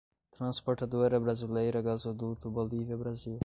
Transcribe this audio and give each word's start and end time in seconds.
Transportadora 0.35 1.19
Brasileira 1.21 1.79
Gasoduto 1.85 2.49
Bolívia‐Brasil 2.49 3.39